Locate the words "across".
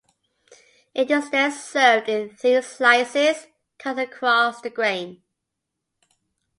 3.99-4.59